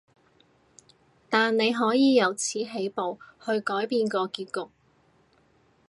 [1.29, 4.71] 但你可以由此起步，去改變個結局